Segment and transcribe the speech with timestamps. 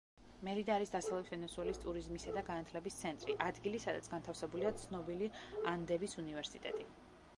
[0.45, 5.29] მერიდა არის დასავლეთ ვენესუელის ტურიზმისა და განათლების ცენტრი, ადგილი, სადაც განთავსებულია ცნობილი
[5.75, 6.89] ანდების უნივერსიტეტი.